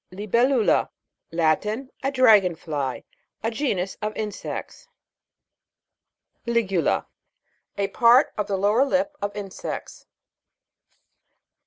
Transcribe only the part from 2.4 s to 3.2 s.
fly.